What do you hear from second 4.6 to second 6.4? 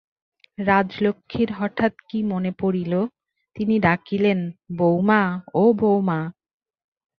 বউমা, ও বউমা।